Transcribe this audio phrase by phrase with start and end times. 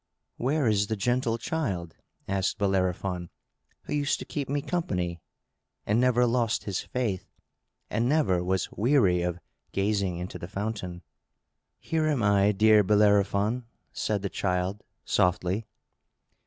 [0.37, 1.93] "Where is the gentle child,"
[2.27, 3.29] asked Bellerophon,
[3.83, 5.21] "who used to keep me company,
[5.85, 7.27] and never lost his faith,
[7.87, 9.37] and never was weary of
[9.73, 11.03] gazing into the fountain?"
[11.77, 15.67] "Here am I, dear Bellerophon!" said the child, softly.